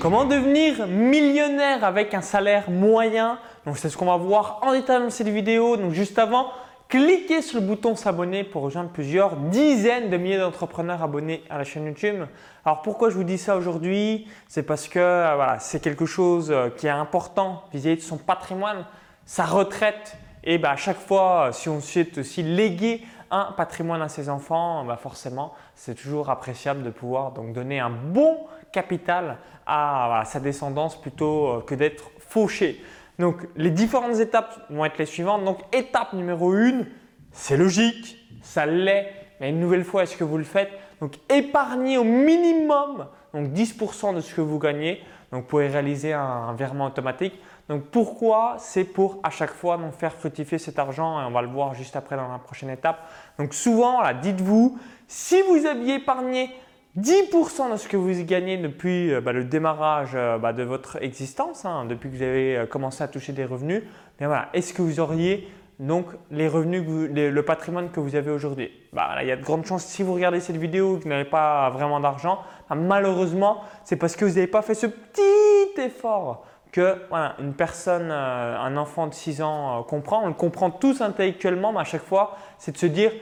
Comment 0.00 0.24
devenir 0.24 0.86
millionnaire 0.86 1.82
avec 1.82 2.14
un 2.14 2.20
salaire 2.20 2.70
moyen? 2.70 3.40
Donc 3.66 3.78
c'est 3.78 3.88
ce 3.88 3.96
qu'on 3.96 4.06
va 4.06 4.16
voir 4.16 4.60
en 4.62 4.72
détail 4.72 5.02
dans 5.02 5.10
cette 5.10 5.26
vidéo. 5.26 5.76
Donc 5.76 5.90
juste 5.90 6.20
avant, 6.20 6.46
cliquez 6.88 7.42
sur 7.42 7.58
le 7.60 7.66
bouton 7.66 7.96
s'abonner 7.96 8.44
pour 8.44 8.62
rejoindre 8.62 8.90
plusieurs 8.90 9.34
dizaines 9.34 10.08
de 10.08 10.16
milliers 10.16 10.38
d'entrepreneurs 10.38 11.02
abonnés 11.02 11.42
à 11.50 11.58
la 11.58 11.64
chaîne 11.64 11.84
YouTube. 11.84 12.26
Alors 12.64 12.82
pourquoi 12.82 13.10
je 13.10 13.16
vous 13.16 13.24
dis 13.24 13.38
ça 13.38 13.56
aujourd'hui? 13.56 14.28
C'est 14.46 14.62
parce 14.62 14.86
que 14.86 15.00
euh, 15.00 15.32
voilà, 15.34 15.58
c'est 15.58 15.82
quelque 15.82 16.06
chose 16.06 16.52
euh, 16.52 16.68
qui 16.70 16.86
est 16.86 16.90
important 16.90 17.64
vis-à-vis 17.74 17.96
de 17.96 18.02
son 18.02 18.18
patrimoine, 18.18 18.84
sa 19.26 19.46
retraite. 19.46 20.16
Et 20.44 20.58
bah, 20.58 20.70
à 20.70 20.76
chaque 20.76 21.00
fois, 21.00 21.48
euh, 21.48 21.52
si 21.52 21.68
on 21.68 21.80
souhaite 21.80 22.18
aussi 22.18 22.44
léguer 22.44 23.02
un 23.32 23.52
patrimoine 23.56 24.00
à 24.00 24.08
ses 24.08 24.28
enfants, 24.28 24.84
bah 24.84 24.96
forcément, 24.96 25.54
c'est 25.74 25.96
toujours 25.96 26.30
appréciable 26.30 26.84
de 26.84 26.90
pouvoir 26.90 27.32
donc 27.32 27.52
donner 27.52 27.80
un 27.80 27.90
bon 27.90 28.38
capital 28.72 29.38
à, 29.66 30.22
sa 30.24 30.40
descendance 30.40 31.00
plutôt 31.00 31.48
euh, 31.48 31.60
que 31.60 31.74
d'être 31.74 32.10
fauché. 32.18 32.82
Donc, 33.18 33.46
les 33.56 33.70
différentes 33.70 34.18
étapes 34.18 34.66
vont 34.70 34.84
être 34.84 34.98
les 34.98 35.06
suivantes. 35.06 35.44
Donc, 35.44 35.58
étape 35.72 36.12
numéro 36.12 36.52
1, 36.52 36.84
c'est 37.32 37.56
logique, 37.56 38.16
ça 38.42 38.64
l'est, 38.64 39.12
mais 39.40 39.50
une 39.50 39.60
nouvelle 39.60 39.84
fois, 39.84 40.04
est-ce 40.04 40.16
que 40.16 40.24
vous 40.24 40.38
le 40.38 40.44
faites? 40.44 40.70
Donc, 41.00 41.14
épargnez 41.28 41.98
au 41.98 42.04
minimum 42.04 43.06
donc 43.34 43.48
10% 43.48 44.14
de 44.14 44.20
ce 44.20 44.34
que 44.34 44.40
vous 44.40 44.58
gagnez. 44.58 45.02
Donc, 45.30 45.42
vous 45.42 45.48
pouvez 45.48 45.68
réaliser 45.68 46.12
un, 46.12 46.54
virement 46.54 46.86
automatique. 46.86 47.34
Donc, 47.68 47.84
pourquoi? 47.86 48.56
C'est 48.58 48.84
pour 48.84 49.20
à 49.22 49.30
chaque 49.30 49.52
fois 49.52 49.76
donc, 49.76 49.92
faire 49.92 50.14
fructifier 50.14 50.58
cet 50.58 50.78
argent 50.78 51.20
et 51.20 51.24
on 51.24 51.30
va 51.30 51.42
le 51.42 51.48
voir 51.48 51.74
juste 51.74 51.96
après 51.96 52.16
dans 52.16 52.28
la 52.28 52.38
prochaine 52.38 52.70
étape. 52.70 53.06
Donc, 53.38 53.52
souvent, 53.52 54.00
dites-vous, 54.22 54.78
si 55.06 55.42
vous 55.42 55.66
aviez 55.66 55.96
épargné 55.96 56.50
10% 56.96 57.70
de 57.70 57.76
ce 57.76 57.86
que 57.86 57.96
vous 57.96 58.10
gagnez 58.24 58.56
depuis 58.56 59.12
euh, 59.12 59.20
bah, 59.20 59.32
le 59.32 59.44
démarrage 59.44 60.12
euh, 60.14 60.38
bah, 60.38 60.52
de 60.52 60.62
votre 60.62 61.02
existence, 61.02 61.64
hein, 61.64 61.84
depuis 61.84 62.10
que 62.10 62.16
vous 62.16 62.22
avez 62.22 62.56
euh, 62.56 62.66
commencé 62.66 63.04
à 63.04 63.08
toucher 63.08 63.32
des 63.32 63.44
revenus, 63.44 63.82
voilà, 64.18 64.48
est-ce 64.54 64.72
que 64.72 64.82
vous 64.82 64.98
auriez 64.98 65.48
donc 65.78 66.06
les 66.32 66.48
revenus, 66.48 66.82
le 67.12 67.42
patrimoine 67.42 67.90
que 67.90 68.00
vous 68.00 68.16
avez 68.16 68.32
aujourd'hui? 68.32 68.70
Bah, 68.92 69.10
Il 69.20 69.28
y 69.28 69.30
a 69.30 69.36
de 69.36 69.44
grandes 69.44 69.64
chances, 69.64 69.84
si 69.84 70.02
vous 70.02 70.14
regardez 70.14 70.40
cette 70.40 70.56
vidéo 70.56 70.96
que 70.96 71.04
vous 71.04 71.08
n'avez 71.08 71.28
pas 71.28 71.70
vraiment 71.70 72.00
d'argent, 72.00 72.40
malheureusement, 72.74 73.60
c'est 73.84 73.96
parce 73.96 74.16
que 74.16 74.24
vous 74.24 74.32
n'avez 74.32 74.48
pas 74.48 74.62
fait 74.62 74.74
ce 74.74 74.86
petit 74.86 75.80
effort 75.80 76.46
que 76.72 76.96
voilà, 77.10 77.36
une 77.38 77.54
personne, 77.54 78.10
un 78.10 78.76
enfant 78.76 79.06
de 79.06 79.14
6 79.14 79.40
ans 79.40 79.84
comprend. 79.84 80.24
On 80.24 80.26
le 80.26 80.34
comprend 80.34 80.70
tous 80.70 81.00
intellectuellement, 81.00 81.72
mais 81.72 81.80
à 81.80 81.84
chaque 81.84 82.02
fois, 82.02 82.36
c'est 82.58 82.72
de 82.72 82.76
se 82.76 82.86
dire 82.86 83.12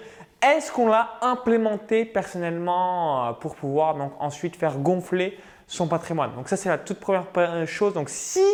est-ce 0.42 0.70
qu'on 0.70 0.88
l'a 0.88 1.10
implémenté 1.22 2.04
personnellement 2.04 3.28
euh, 3.28 3.32
pour 3.32 3.56
pouvoir 3.56 3.94
donc 3.94 4.12
ensuite 4.20 4.56
faire 4.56 4.78
gonfler 4.78 5.38
son 5.66 5.88
patrimoine? 5.88 6.34
Donc 6.34 6.48
ça 6.48 6.56
c'est 6.56 6.68
la 6.68 6.78
toute 6.78 7.00
première 7.00 7.66
chose. 7.66 7.94
Donc 7.94 8.08
si 8.08 8.44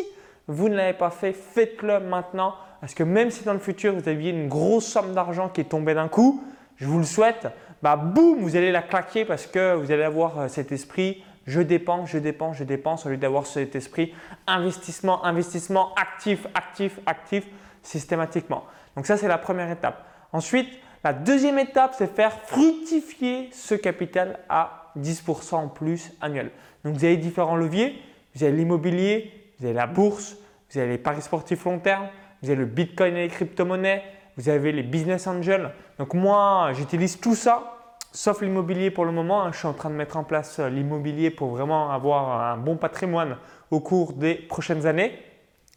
vous 0.46 0.68
ne 0.68 0.76
l'avez 0.76 0.96
pas 0.96 1.10
fait, 1.10 1.32
faites-le 1.32 2.00
maintenant 2.00 2.54
parce 2.80 2.94
que 2.94 3.02
même 3.02 3.30
si 3.30 3.44
dans 3.44 3.52
le 3.52 3.58
futur 3.58 3.94
vous 3.94 4.08
aviez 4.08 4.30
une 4.30 4.48
grosse 4.48 4.86
somme 4.86 5.12
d'argent 5.12 5.48
qui 5.48 5.60
est 5.60 5.64
tombée 5.64 5.94
d'un 5.94 6.08
coup, 6.08 6.42
je 6.76 6.86
vous 6.86 6.98
le 6.98 7.04
souhaite, 7.04 7.46
bah 7.82 7.96
boum, 7.96 8.38
vous 8.40 8.56
allez 8.56 8.72
la 8.72 8.82
claquer 8.82 9.24
parce 9.24 9.46
que 9.46 9.74
vous 9.74 9.90
allez 9.92 10.02
avoir 10.02 10.38
euh, 10.38 10.48
cet 10.48 10.72
esprit 10.72 11.22
je 11.46 11.60
dépense, 11.60 12.10
je 12.10 12.18
dépense, 12.18 12.56
je 12.58 12.64
dépense 12.64 13.06
au 13.06 13.08
lieu 13.08 13.16
d'avoir 13.16 13.46
cet 13.46 13.74
esprit 13.74 14.14
investissement, 14.46 15.24
investissement, 15.24 15.94
actif, 15.94 16.46
actif, 16.54 16.98
actif 17.06 17.44
systématiquement. 17.82 18.64
Donc 18.96 19.06
ça 19.06 19.16
c'est 19.16 19.28
la 19.28 19.38
première 19.38 19.70
étape. 19.70 20.06
Ensuite, 20.32 20.68
la 21.04 21.12
deuxième 21.12 21.58
étape, 21.58 21.94
c'est 21.96 22.14
faire 22.14 22.32
fructifier 22.32 23.50
ce 23.52 23.74
capital 23.74 24.38
à 24.48 24.92
10% 24.98 25.54
en 25.54 25.68
plus 25.68 26.12
annuel. 26.20 26.50
Donc, 26.84 26.94
vous 26.94 27.04
avez 27.04 27.16
différents 27.16 27.56
leviers. 27.56 28.00
Vous 28.34 28.44
avez 28.44 28.52
l'immobilier, 28.52 29.32
vous 29.58 29.66
avez 29.66 29.74
la 29.74 29.86
bourse, 29.86 30.36
vous 30.70 30.78
avez 30.78 30.90
les 30.90 30.98
paris 30.98 31.20
sportifs 31.20 31.64
long 31.64 31.78
terme, 31.78 32.08
vous 32.42 32.50
avez 32.50 32.58
le 32.58 32.66
bitcoin 32.66 33.16
et 33.16 33.24
les 33.24 33.28
crypto-monnaies, 33.28 34.02
vous 34.36 34.48
avez 34.48 34.72
les 34.72 34.82
business 34.82 35.26
angels. 35.26 35.70
Donc, 35.98 36.14
moi, 36.14 36.70
j'utilise 36.72 37.20
tout 37.20 37.34
ça, 37.34 37.76
sauf 38.12 38.40
l'immobilier 38.40 38.90
pour 38.90 39.04
le 39.04 39.12
moment. 39.12 39.50
Je 39.52 39.58
suis 39.58 39.68
en 39.68 39.74
train 39.74 39.90
de 39.90 39.96
mettre 39.96 40.16
en 40.16 40.24
place 40.24 40.58
euh, 40.60 40.68
l'immobilier 40.68 41.30
pour 41.30 41.48
vraiment 41.48 41.90
avoir 41.90 42.52
un 42.52 42.56
bon 42.56 42.76
patrimoine 42.76 43.36
au 43.70 43.80
cours 43.80 44.14
des 44.14 44.34
prochaines 44.34 44.86
années. 44.86 45.18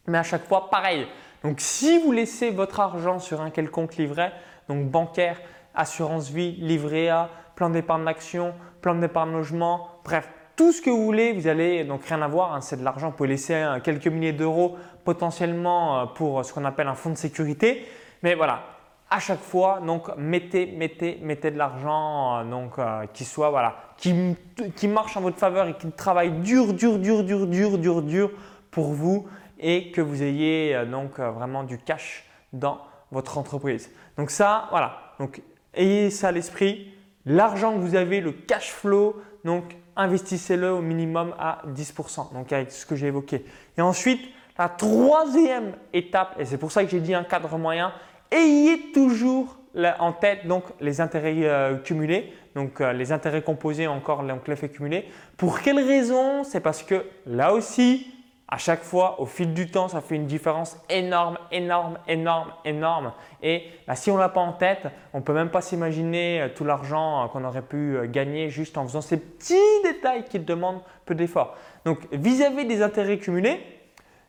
Mais 0.08 0.20
à 0.20 0.24
chaque 0.24 0.48
fois, 0.48 0.70
pareil. 0.70 1.08
Donc, 1.44 1.60
si 1.60 2.00
vous 2.00 2.12
laissez 2.12 2.52
votre 2.52 2.80
argent 2.80 3.20
sur 3.20 3.42
un 3.42 3.50
quelconque 3.50 3.98
livret, 3.98 4.32
donc 4.70 4.90
bancaire, 4.90 5.40
assurance 5.74 6.30
vie, 6.30 6.54
livret 6.54 7.10
A, 7.10 7.30
plan 7.56 7.70
d'épargne 7.70 8.06
d'action, 8.06 8.54
plan 8.82 8.96
d'épargne 8.96 9.32
logement, 9.32 9.88
bref, 10.04 10.30
tout 10.56 10.72
ce 10.72 10.82
que 10.82 10.90
vous 10.90 11.04
voulez, 11.04 11.34
vous 11.34 11.48
allez 11.48 11.84
donc 11.84 12.06
rien 12.06 12.22
avoir, 12.22 12.54
hein, 12.54 12.62
c'est 12.62 12.78
de 12.78 12.84
l'argent, 12.84 13.10
vous 13.10 13.16
pouvez 13.16 13.30
laisser 13.30 13.56
hein, 13.56 13.80
quelques 13.82 14.08
milliers 14.08 14.34
d'euros 14.34 14.78
potentiellement 15.04 16.00
euh, 16.00 16.06
pour 16.06 16.46
ce 16.46 16.54
qu'on 16.54 16.64
appelle 16.66 16.88
un 16.88 16.96
fonds 16.96 17.10
de 17.10 17.18
sécurité. 17.18 17.86
Mais 18.24 18.36
voilà, 18.36 18.64
à 19.10 19.20
chaque 19.20 19.42
fois, 19.42 19.82
donc 19.86 20.16
mettez, 20.18 20.66
mettez, 20.66 21.20
mettez 21.22 21.52
de 21.52 21.58
l'argent 21.58 22.38
euh, 22.38 22.44
donc 22.46 22.80
euh, 22.80 23.06
qui 23.14 23.26
soit 23.26 23.50
voilà, 23.50 23.76
qui, 23.98 24.36
qui 24.76 24.88
marche 24.88 25.18
en 25.18 25.22
votre 25.22 25.38
faveur 25.38 25.68
et 25.68 25.74
qui 25.74 25.92
travaille 25.92 26.32
dur, 26.32 26.74
dur, 26.74 27.00
dur, 27.00 27.24
dur, 27.24 27.48
dur, 27.48 27.78
dur, 27.78 28.02
dur 28.02 28.32
pour 28.72 28.94
vous 28.94 29.28
et 29.60 29.92
que 29.92 30.02
vous 30.02 30.24
ayez 30.24 30.86
donc 30.86 31.20
vraiment 31.20 31.64
du 31.64 31.78
cash 31.78 32.26
dans 32.52 32.80
votre 33.12 33.38
entreprise. 33.38 33.92
Donc 34.18 34.32
ça, 34.32 34.68
voilà. 34.72 35.14
Donc 35.20 35.42
ayez 35.74 36.10
ça 36.10 36.30
à 36.30 36.32
l'esprit. 36.32 36.92
L'argent 37.26 37.74
que 37.74 37.80
vous 37.80 37.96
avez, 37.96 38.22
le 38.22 38.32
cash 38.32 38.72
flow, 38.72 39.22
donc 39.44 39.76
investissez-le 39.96 40.72
au 40.72 40.82
minimum 40.82 41.34
à 41.40 41.62
10%. 41.68 42.34
Donc 42.34 42.52
avec 42.52 42.72
ce 42.72 42.86
que 42.86 42.96
j'ai 42.96 43.08
évoqué. 43.08 43.46
Et 43.78 43.82
ensuite, 43.82 44.22
la 44.58 44.70
troisième 44.70 45.74
étape, 45.94 46.36
et 46.40 46.46
c'est 46.46 46.58
pour 46.58 46.72
ça 46.72 46.84
que 46.84 46.90
j'ai 46.90 47.00
dit 47.00 47.14
un 47.14 47.24
cadre 47.24 47.58
moyen, 47.58 47.92
ayez 48.32 48.92
toujours 48.92 49.58
en 50.00 50.14
tête 50.14 50.48
donc 50.48 50.64
les 50.80 51.02
intérêts 51.02 51.44
euh, 51.44 51.76
cumulés, 51.78 52.32
donc 52.56 52.80
euh, 52.80 52.94
les 52.94 53.12
intérêts 53.12 53.42
composés 53.42 53.88
encore 53.88 54.24
donc 54.24 54.48
l'effet 54.48 54.70
cumulé. 54.70 55.06
Pour 55.36 55.60
quelle 55.60 55.80
raison? 55.80 56.44
C'est 56.44 56.62
parce 56.62 56.84
que 56.84 57.06
là 57.26 57.54
aussi, 57.54 58.15
à 58.48 58.58
chaque 58.58 58.84
fois, 58.84 59.20
au 59.20 59.26
fil 59.26 59.54
du 59.56 59.72
temps, 59.72 59.88
ça 59.88 60.02
fait 60.02 60.16
une 60.16 60.28
différence 60.28 60.78
énorme, 60.90 61.38
énorme, 61.52 61.98
énorme, 62.08 62.52
énorme. 62.64 63.12
Et 63.42 63.64
bah, 63.88 63.96
si 63.96 64.12
on 64.12 64.16
ne 64.16 64.20
l'a 64.20 64.30
pas 64.30 64.42
en 64.42 64.54
tête, 64.54 64.88
on 65.14 65.20
ne 65.20 65.24
peut 65.24 65.34
même 65.34 65.50
pas 65.50 65.62
s'imaginer 65.62 66.42
euh, 66.42 66.50
tout 66.56 66.64
l'argent 66.64 67.24
euh, 67.24 67.28
qu'on 67.28 67.44
aurait 67.44 67.64
pu 67.64 67.98
euh, 67.98 68.08
gagner 68.08 68.52
juste 68.52 68.78
en 68.78 68.86
faisant 68.86 69.02
ces 69.02 69.18
petits 69.18 69.56
détails 69.84 70.26
qui 70.26 70.38
demandent 70.38 70.82
peu 71.06 71.16
d'efforts. 71.16 71.56
Donc, 71.86 72.08
vis-à-vis 72.12 72.66
des 72.66 72.84
intérêts 72.84 73.18
cumulés, 73.18 73.60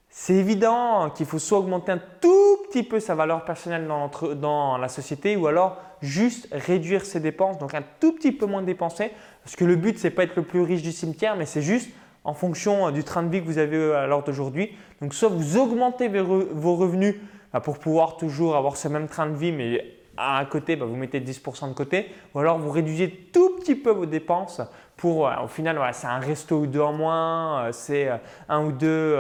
c'est 0.09 0.35
évident 0.35 1.11
qu'il 1.11 1.27
faut 1.27 1.39
soit 1.39 1.59
augmenter 1.59 1.93
un 1.93 2.01
tout 2.23 2.59
petit 2.69 2.85
peu 2.85 3.01
sa 3.01 3.15
valeur 3.15 3.45
personnelle 3.45 3.87
dans, 3.87 4.11
dans, 4.35 4.79
la 4.79 4.89
société 4.89 5.37
ou 5.37 5.47
alors 5.47 5.77
juste 6.01 6.49
réduire 6.53 7.05
ses 7.05 7.21
dépenses, 7.21 7.59
donc 7.59 7.75
un 7.75 7.83
tout 8.01 8.15
petit 8.15 8.33
peu 8.33 8.47
moins 8.47 8.63
dépenser. 8.63 9.11
Parce 9.45 9.57
que 9.57 9.65
le 9.67 9.77
but, 9.77 9.99
ce 9.99 10.07
n'est 10.07 10.15
pas 10.15 10.23
être 10.23 10.37
le 10.37 10.43
plus 10.43 10.63
riche 10.63 10.81
du 10.81 10.93
cimetière, 10.93 11.37
mais 11.37 11.45
c'est 11.45 11.61
juste 11.61 11.91
en 12.27 12.35
fonction 12.35 12.89
euh, 12.89 12.91
du 12.91 13.05
train 13.05 13.23
de 13.23 13.31
vie 13.31 13.41
que 13.41 13.47
vous 13.47 13.59
avez 13.59 13.77
euh, 13.77 14.05
à 14.05 14.07
l'heure 14.07 14.25
d'aujourd'hui. 14.25 14.77
Donc 15.01 15.15
soit 15.15 15.31
vous 15.31 15.57
augmentez 15.57 16.09
vos 16.09 16.77
revenus 16.77 17.15
bah, 17.53 17.61
pour 17.61 17.79
pouvoir 17.79 18.19
toujours 18.19 18.57
avoir 18.57 18.77
ce 18.77 18.89
même 18.89 19.07
train 19.07 19.27
de 19.27 19.37
vie, 19.37 19.53
mais 19.53 19.85
à 20.19 20.39
un 20.39 20.45
côté, 20.45 20.77
bah, 20.77 20.87
vous 20.87 20.97
mettez 20.97 21.21
10% 21.21 21.69
de 21.69 21.75
côté, 21.75 22.11
ou 22.35 22.41
alors 22.41 22.59
vous 22.59 22.71
réduisez 22.71 23.11
tout 23.33 23.57
petit 23.57 23.75
peu 23.75 23.91
vos 23.91 24.07
dépenses 24.07 24.61
pour, 24.97 25.31
au 25.45 25.47
final, 25.47 25.79
c'est 25.93 26.07
un 26.07 26.19
resto 26.19 26.57
ou 26.57 26.67
deux 26.67 26.81
en 26.81 26.95
moins, 26.95 27.67
euh, 27.67 27.73
c'est 27.73 28.09
un 28.49 28.65
ou 28.65 28.73
deux 28.73 29.13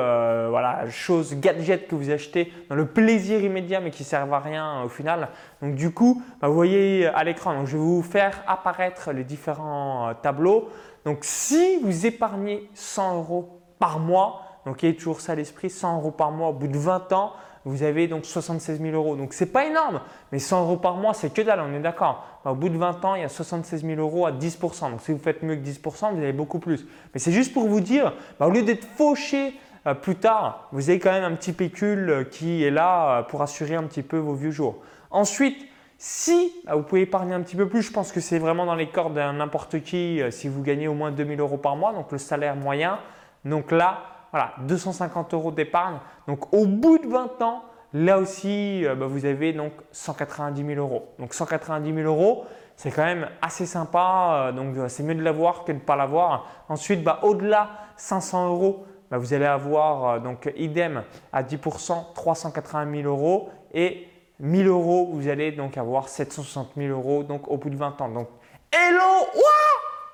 voilà, 0.49 0.88
choses, 0.88 1.38
gadgets 1.38 1.87
que 1.87 1.94
vous 1.94 2.11
achetez 2.11 2.50
dans 2.71 2.77
le 2.77 2.87
plaisir 2.87 3.43
immédiat 3.43 3.81
mais 3.81 3.91
qui 3.91 4.03
ne 4.03 4.09
servent 4.09 4.33
à 4.33 4.41
rien 4.41 4.83
au 4.83 4.88
final. 4.88 5.28
Donc 5.62 5.75
du 5.75 5.93
coup, 5.93 6.23
bah, 6.41 6.49
vous 6.49 6.55
voyez 6.55 7.06
à 7.06 7.23
l'écran, 7.23 7.67
je 7.67 7.77
vais 7.77 7.83
vous 7.83 8.03
faire 8.03 8.43
apparaître 8.49 9.12
les 9.12 9.23
différents 9.23 10.12
tableaux. 10.23 10.71
Donc, 11.06 11.19
si 11.22 11.78
vous 11.83 12.05
épargnez 12.05 12.69
100 12.75 13.19
euros 13.19 13.61
par 13.78 14.00
mois, 14.00 14.43
donc 14.67 14.82
ayez 14.82 14.97
toujours 14.97 15.20
ça 15.20 15.32
à 15.32 15.35
l'esprit, 15.37 15.70
100 15.70 15.99
euros 15.99 16.11
par 16.11 16.32
mois 16.32 16.49
au 16.49 16.53
bout 16.53 16.67
de 16.67 16.76
20 16.76 17.12
ans, 17.12 17.32
vous 17.64 17.85
avez 17.85 18.08
donc 18.08 18.25
76 18.25 18.81
000 18.81 18.93
euros. 18.93 19.14
Donc, 19.14 19.32
ce 19.32 19.44
n'est 19.44 19.50
pas 19.50 19.67
énorme, 19.67 20.00
mais 20.32 20.41
100 20.41 20.62
euros 20.62 20.76
par 20.76 20.97
mois, 20.97 21.14
c'est 21.14 21.32
que 21.32 21.43
dalle, 21.43 21.61
on 21.61 21.73
est 21.75 21.81
d'accord. 21.81 22.25
Bah, 22.44 22.50
au 22.50 22.55
bout 22.56 22.69
de 22.69 22.76
20 22.76 23.05
ans, 23.05 23.14
il 23.14 23.23
y 23.23 23.25
a 23.25 23.29
76 23.29 23.85
000 23.85 24.00
euros 24.00 24.26
à 24.26 24.32
10% 24.32 24.91
Donc, 24.91 25.00
si 25.00 25.12
vous 25.12 25.19
faites 25.19 25.44
mieux 25.44 25.55
que 25.55 25.64
10% 25.64 26.12
vous 26.12 26.19
avez 26.19 26.32
beaucoup 26.32 26.58
plus. 26.58 26.87
Mais 27.14 27.20
c'est 27.20 27.32
juste 27.32 27.53
pour 27.53 27.69
vous 27.69 27.81
dire, 27.81 28.12
bah, 28.41 28.49
au 28.49 28.50
lieu 28.50 28.62
d'être 28.62 28.85
fauché 28.97 29.55
euh, 29.87 29.94
plus 29.94 30.17
tard, 30.17 30.69
vous 30.73 30.91
avez 30.91 30.99
quand 30.99 31.12
même 31.12 31.23
un 31.23 31.37
petit 31.37 31.53
pécule 31.53 32.11
euh, 32.11 32.25
qui 32.25 32.64
est 32.64 32.73
là 32.73 33.19
euh, 33.19 33.23
pour 33.23 33.43
assurer 33.43 33.76
un 33.76 33.85
petit 33.85 34.03
peu 34.03 34.17
vos 34.17 34.35
vieux 34.35 34.50
jours. 34.50 34.82
Ensuite, 35.12 35.69
si 35.98 36.52
ah, 36.66 36.76
vous 36.76 36.82
pouvez 36.82 37.02
épargner 37.02 37.34
un 37.34 37.40
petit 37.40 37.56
peu 37.56 37.69
plus, 37.69 37.82
je 37.82 37.90
pense 37.90 38.12
que 38.12 38.20
c'est 38.20 38.38
vraiment 38.38 38.66
dans 38.66 38.75
les 38.75 38.88
cordes 38.88 39.14
d'un 39.14 39.32
n'importe 39.34 39.81
qui 39.81 40.20
euh, 40.20 40.31
si 40.31 40.48
vous 40.48 40.62
gagnez 40.62 40.88
au 40.88 40.94
moins 40.94 41.10
2000 41.10 41.40
euros 41.40 41.56
par 41.56 41.76
mois, 41.76 41.93
donc 41.93 42.12
le 42.12 42.19
salaire 42.19 42.54
moyen. 42.54 42.98
Donc 43.44 43.70
là, 43.70 44.02
voilà, 44.31 44.52
250 44.66 45.32
euros 45.32 45.52
d'épargne. 45.52 45.96
Donc 46.28 46.52
au 46.52 46.66
bout 46.66 46.98
de 46.98 47.06
20 47.06 47.40
ans, 47.40 47.62
là 47.94 48.19
aussi, 48.19 48.84
euh, 48.84 48.94
bah, 48.94 49.06
vous 49.06 49.25
avez 49.25 49.54
donc 49.54 49.72
190 49.93 50.66
000 50.66 50.78
euros. 50.78 51.08
Donc 51.19 51.32
190 51.32 51.94
000 51.94 52.06
euros, 52.06 52.44
c'est 52.76 52.90
quand 52.90 53.04
même 53.04 53.28
assez 53.40 53.64
sympa. 53.64 54.52
Donc 54.54 54.75
c'est 54.88 55.02
mieux 55.02 55.14
de 55.14 55.22
l'avoir 55.22 55.64
que 55.64 55.72
de 55.72 55.78
ne 55.78 55.82
pas 55.82 55.96
l'avoir. 55.96 56.46
Ensuite, 56.69 57.02
bah, 57.02 57.20
au-delà 57.22 57.70
500 57.96 58.48
euros, 58.48 58.84
bah, 59.10 59.16
vous 59.16 59.32
allez 59.32 59.46
avoir 59.46 60.20
donc 60.20 60.52
idem 60.56 61.04
à 61.32 61.43
10%, 61.43 62.12
380 62.12 63.02
000 63.02 63.08
euros 63.08 63.48
et 63.72 64.08
1000 64.41 64.67
euros, 64.67 65.11
vous 65.12 65.29
allez 65.29 65.53
donc 65.53 65.79
avoir 65.79 66.09
760 66.09 66.73
000 66.77 66.88
euros 66.91 67.23
donc 67.23 67.49
au 67.49 67.56
bout 67.56 67.71
de 67.71 67.77
20 67.77 68.00
ans. 68.00 68.09
Donc, 68.09 68.29
hello, 68.73 69.27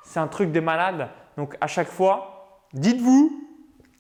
c'est 0.05 0.21
un 0.21 0.29
truc 0.29 0.53
de 0.53 0.61
malade. 0.61 1.09
Donc, 1.37 1.57
à 1.61 1.67
chaque 1.67 1.89
fois, 1.89 2.59
dites-vous, 2.75 3.33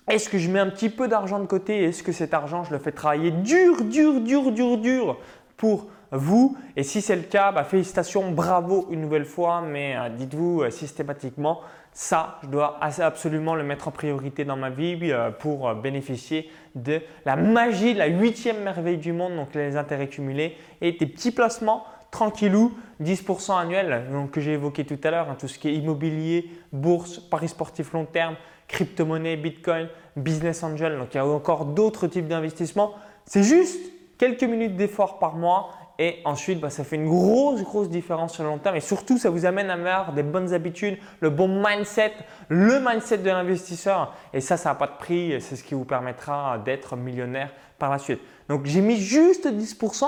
est-ce 0.09 0.29
que 0.29 0.39
je 0.39 0.51
mets 0.51 0.59
un 0.59 0.69
petit 0.69 0.91
peu 0.91 1.09
d'argent 1.09 1.39
de 1.39 1.47
côté 1.47 1.85
Est-ce 1.85 2.03
que 2.03 2.13
cet 2.13 2.35
argent, 2.35 2.65
je 2.65 2.73
le 2.73 2.79
fais 2.79 2.93
travailler 2.93 3.31
dur, 3.31 3.83
dur, 3.83 4.21
dur, 4.21 4.53
dur, 4.53 4.79
dur 4.79 5.19
pour 5.57 5.87
vous? 6.11 6.57
Et 6.77 6.83
si 6.83 7.01
c'est 7.01 7.17
le 7.17 7.23
cas, 7.23 7.53
bah, 7.53 7.65
félicitations, 7.65 8.31
bravo 8.31 8.89
une 8.91 9.01
nouvelle 9.01 9.25
fois, 9.25 9.63
mais 9.63 9.97
euh, 9.97 10.09
dites-vous 10.11 10.63
euh, 10.63 10.71
systématiquement, 10.71 11.61
ça, 11.93 12.39
je 12.43 12.49
dois 12.49 12.79
absolument 12.81 13.55
le 13.55 13.65
mettre 13.65 13.89
en 13.89 13.91
priorité 13.91 14.45
dans 14.45 14.57
ma 14.57 14.71
vie 14.71 14.99
euh, 15.03 15.31
pour 15.31 15.75
bénéficier 15.75 16.51
de 16.75 17.01
la 17.27 17.37
magie, 17.37 17.93
de 17.93 17.99
la 17.99 18.07
huitième 18.07 18.63
merveille 18.63 18.97
du 18.97 19.13
monde, 19.13 19.37
donc 19.37 19.55
les 19.55 19.77
intérêts 19.77 20.09
cumulés 20.09 20.57
et 20.81 20.93
des 20.93 21.07
petits 21.07 21.33
placements 21.33 21.85
tranquillou, 22.13 22.73
10% 23.03 23.59
annuel 23.59 24.05
que 24.31 24.41
j'ai 24.41 24.53
évoqué 24.53 24.85
tout 24.85 24.99
à 25.03 25.11
l'heure, 25.11 25.31
hein, 25.31 25.37
tout 25.37 25.49
ce 25.49 25.59
qui 25.59 25.69
est 25.69 25.75
immobilier, 25.75 26.51
bourse, 26.73 27.19
paris 27.19 27.49
sportif 27.49 27.93
long 27.93 28.05
terme, 28.05 28.37
crypto-monnaie, 28.69 29.37
bitcoin, 29.37 29.89
business 30.15 30.63
angel. 30.63 30.99
Donc 30.99 31.09
il 31.15 31.17
y 31.17 31.21
a 31.21 31.27
encore 31.27 31.65
d'autres 31.65 32.07
types 32.07 32.29
d'investissements. 32.29 32.95
C'est 33.25 33.43
juste 33.43 33.81
quelques 34.19 34.45
minutes 34.45 34.77
d'effort 34.77 35.19
par 35.19 35.37
mois 35.37 35.71
et 36.05 36.19
ensuite, 36.25 36.59
bah, 36.59 36.69
ça 36.69 36.83
fait 36.83 36.97
une 36.97 37.09
grosse, 37.09 37.63
grosse 37.63 37.89
différence 37.89 38.35
sur 38.35 38.43
le 38.43 38.49
long 38.49 38.59
terme. 38.59 38.75
Et 38.75 38.81
surtout, 38.81 39.19
ça 39.19 39.31
vous 39.31 39.47
amène 39.47 39.71
à 39.71 39.75
avoir 39.75 40.13
des 40.13 40.25
bonnes 40.25 40.53
habitudes, 40.53 40.99
le 41.21 41.31
bon 41.31 41.63
mindset, 41.65 42.13
le 42.49 42.81
mindset 42.81 43.19
de 43.19 43.31
l'investisseur. 43.31 44.13
Et 44.35 44.41
ça, 44.41 44.57
ça 44.57 44.71
n'a 44.71 44.75
pas 44.75 44.89
de 44.89 44.97
prix. 44.99 45.41
C'est 45.41 45.55
ce 45.55 45.63
qui 45.63 45.75
vous 45.75 45.85
permettra 45.85 46.59
d'être 46.59 46.97
millionnaire 46.97 47.53
par 47.79 47.89
la 47.89 47.99
suite. 47.99 48.19
Donc, 48.49 48.67
j'ai 48.67 48.81
mis 48.81 48.97
juste 48.97 49.47
10%. 49.47 50.07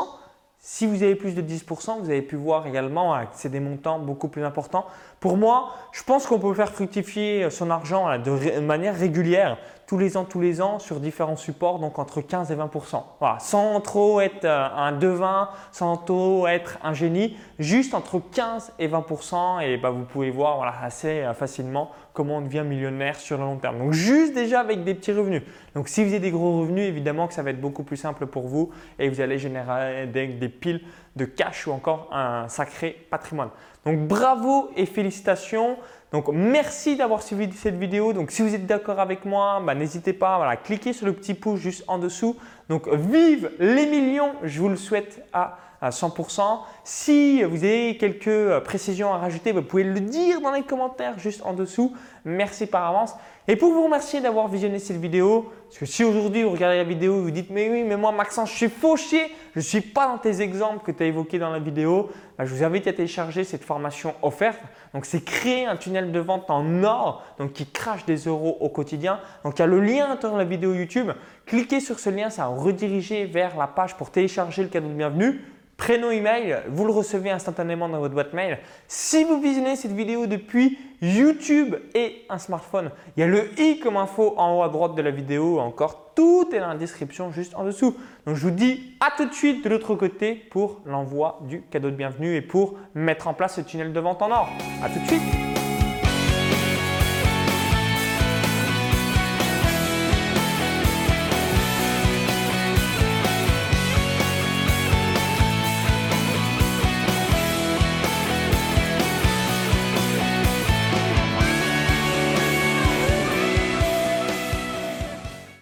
Si 0.58 0.84
vous 0.84 1.04
avez 1.04 1.14
plus 1.14 1.36
de 1.36 1.42
10%, 1.42 2.00
vous 2.00 2.10
avez 2.10 2.22
pu 2.22 2.34
voir 2.34 2.66
également 2.66 3.16
que 3.26 3.34
c'est 3.34 3.50
des 3.50 3.60
montants 3.60 4.00
beaucoup 4.00 4.26
plus 4.26 4.42
importants. 4.42 4.86
Pour 5.20 5.36
moi, 5.36 5.74
je 5.92 6.02
pense 6.02 6.26
qu'on 6.26 6.40
peut 6.40 6.54
faire 6.54 6.72
fructifier 6.72 7.50
son 7.50 7.70
argent 7.70 8.18
de 8.18 8.58
manière 8.58 8.98
régulière, 8.98 9.58
tous 9.94 10.00
les 10.00 10.16
ans, 10.16 10.24
tous 10.24 10.40
les 10.40 10.60
ans, 10.60 10.80
sur 10.80 10.98
différents 10.98 11.36
supports, 11.36 11.78
donc 11.78 12.00
entre 12.00 12.20
15 12.20 12.50
et 12.50 12.56
20%. 12.56 13.00
Voilà, 13.20 13.38
sans 13.38 13.80
trop 13.80 14.20
être 14.20 14.44
euh, 14.44 14.66
un 14.74 14.90
devin, 14.90 15.50
sans 15.70 15.96
trop 15.98 16.48
être 16.48 16.78
un 16.82 16.94
génie, 16.94 17.36
juste 17.60 17.94
entre 17.94 18.18
15 18.18 18.72
et 18.80 18.88
20%. 18.88 19.62
Et 19.62 19.76
bah, 19.76 19.90
vous 19.90 20.02
pouvez 20.02 20.32
voir 20.32 20.56
voilà, 20.56 20.74
assez 20.82 21.20
euh, 21.20 21.32
facilement 21.32 21.92
comment 22.14 22.38
on 22.38 22.40
devient 22.40 22.62
millionnaire 22.64 23.16
sur 23.16 23.36
le 23.36 23.42
long 23.42 23.56
terme. 23.56 23.78
Donc 23.78 23.92
juste 23.92 24.32
déjà 24.32 24.60
avec 24.60 24.84
des 24.84 24.94
petits 24.94 25.12
revenus. 25.12 25.42
Donc 25.74 25.88
si 25.88 26.02
vous 26.02 26.10
avez 26.10 26.20
des 26.20 26.30
gros 26.30 26.60
revenus, 26.60 26.86
évidemment 26.86 27.26
que 27.26 27.34
ça 27.34 27.42
va 27.42 27.50
être 27.50 27.60
beaucoup 27.60 27.82
plus 27.82 27.96
simple 27.96 28.26
pour 28.26 28.46
vous 28.46 28.70
et 28.98 29.08
vous 29.08 29.20
allez 29.20 29.38
générer 29.38 30.06
des, 30.06 30.48
piles 30.48 30.80
de 31.16 31.24
cash 31.24 31.66
ou 31.66 31.72
encore 31.72 32.08
un 32.12 32.48
sacré 32.48 33.06
patrimoine. 33.10 33.50
Donc 33.84 34.06
bravo 34.06 34.70
et 34.76 34.86
félicitations. 34.86 35.76
Donc 36.12 36.28
merci 36.28 36.96
d'avoir 36.96 37.22
suivi 37.22 37.52
cette 37.52 37.76
vidéo. 37.76 38.12
Donc 38.12 38.30
si 38.30 38.42
vous 38.42 38.54
êtes 38.54 38.66
d'accord 38.66 39.00
avec 39.00 39.24
moi, 39.24 39.60
bah, 39.66 39.74
n'hésitez 39.74 40.12
pas 40.12 40.48
à 40.48 40.56
cliquer 40.56 40.92
sur 40.92 41.06
le 41.06 41.12
petit 41.12 41.34
pouce 41.34 41.58
juste 41.58 41.82
en 41.88 41.98
dessous. 41.98 42.36
Donc 42.68 42.88
vive 42.88 43.50
les 43.58 43.86
millions, 43.86 44.34
je 44.44 44.60
vous 44.60 44.68
le 44.68 44.76
souhaite 44.76 45.26
à 45.32 45.58
à 45.84 45.90
100%. 45.90 46.60
Si 46.82 47.42
vous 47.42 47.62
avez 47.62 47.96
quelques 47.98 48.28
euh, 48.28 48.60
précisions 48.60 49.12
à 49.12 49.18
rajouter, 49.18 49.52
vous 49.52 49.62
pouvez 49.62 49.84
le 49.84 50.00
dire 50.00 50.40
dans 50.40 50.52
les 50.52 50.62
commentaires 50.62 51.18
juste 51.18 51.42
en 51.44 51.52
dessous. 51.52 51.94
Merci 52.24 52.66
par 52.66 52.86
avance. 52.86 53.14
Et 53.46 53.56
pour 53.56 53.70
vous 53.70 53.84
remercier 53.84 54.22
d'avoir 54.22 54.48
visionné 54.48 54.78
cette 54.78 54.96
vidéo, 54.96 55.52
parce 55.68 55.78
que 55.78 55.84
si 55.84 56.02
aujourd'hui 56.02 56.44
vous 56.44 56.50
regardez 56.50 56.78
la 56.78 56.84
vidéo 56.84 57.18
et 57.18 57.20
vous 57.20 57.30
dites 57.30 57.50
mais 57.50 57.68
oui, 57.68 57.82
mais 57.82 57.98
moi 57.98 58.10
Maxence, 58.10 58.50
je 58.50 58.56
suis 58.56 58.68
fauché, 58.70 59.30
je 59.52 59.58
ne 59.58 59.64
suis 59.64 59.82
pas 59.82 60.06
dans 60.06 60.16
tes 60.16 60.40
exemples 60.40 60.82
que 60.82 60.90
tu 60.90 61.02
as 61.02 61.06
évoqués 61.06 61.38
dans 61.38 61.50
la 61.50 61.58
vidéo, 61.58 62.10
je 62.38 62.54
vous 62.54 62.64
invite 62.64 62.86
à 62.86 62.94
télécharger 62.94 63.44
cette 63.44 63.62
formation 63.62 64.14
offerte. 64.22 64.60
Donc 64.94 65.04
c'est 65.04 65.22
créer 65.22 65.66
un 65.66 65.76
tunnel 65.76 66.10
de 66.10 66.20
vente 66.20 66.48
en 66.48 66.82
or, 66.84 67.22
donc 67.38 67.52
qui 67.52 67.66
crache 67.66 68.06
des 68.06 68.16
euros 68.16 68.56
au 68.60 68.70
quotidien. 68.70 69.20
Donc 69.44 69.58
il 69.58 69.60
y 69.60 69.62
a 69.62 69.66
le 69.66 69.80
lien 69.80 70.16
dans 70.22 70.38
la 70.38 70.44
vidéo 70.44 70.72
YouTube. 70.72 71.10
Cliquez 71.44 71.80
sur 71.80 71.98
ce 71.98 72.08
lien, 72.08 72.30
ça 72.30 72.48
va 72.48 72.56
rediriger 72.56 73.26
vers 73.26 73.58
la 73.58 73.66
page 73.66 73.94
pour 73.94 74.10
télécharger 74.10 74.62
le 74.62 74.68
cadeau 74.70 74.88
de 74.88 74.94
bienvenue 74.94 75.42
prénom 75.76 76.10
email, 76.10 76.62
vous 76.68 76.84
le 76.84 76.92
recevez 76.92 77.30
instantanément 77.30 77.88
dans 77.88 77.98
votre 77.98 78.14
boîte 78.14 78.32
mail. 78.32 78.58
Si 78.88 79.24
vous 79.24 79.40
visionnez 79.40 79.76
cette 79.76 79.92
vidéo 79.92 80.26
depuis 80.26 80.78
YouTube 81.02 81.76
et 81.94 82.24
un 82.28 82.38
smartphone, 82.38 82.90
il 83.16 83.20
y 83.20 83.22
a 83.22 83.26
le 83.26 83.48
i 83.60 83.78
comme 83.78 83.96
info 83.96 84.34
en 84.36 84.58
haut 84.58 84.62
à 84.62 84.68
droite 84.68 84.94
de 84.94 85.02
la 85.02 85.10
vidéo. 85.10 85.58
Encore, 85.58 86.12
tout 86.14 86.48
est 86.52 86.60
dans 86.60 86.68
la 86.68 86.76
description 86.76 87.32
juste 87.32 87.54
en 87.54 87.64
dessous. 87.64 87.96
Donc, 88.26 88.36
je 88.36 88.42
vous 88.42 88.50
dis 88.50 88.94
à 89.00 89.10
tout 89.16 89.26
de 89.26 89.34
suite 89.34 89.64
de 89.64 89.68
l'autre 89.68 89.94
côté 89.94 90.34
pour 90.34 90.80
l'envoi 90.86 91.40
du 91.42 91.62
cadeau 91.62 91.90
de 91.90 91.96
bienvenue 91.96 92.36
et 92.36 92.42
pour 92.42 92.74
mettre 92.94 93.28
en 93.28 93.34
place 93.34 93.56
ce 93.56 93.60
tunnel 93.60 93.92
de 93.92 94.00
vente 94.00 94.22
en 94.22 94.30
or. 94.30 94.48
À 94.82 94.88
tout 94.88 95.00
de 95.00 95.06
suite 95.06 95.43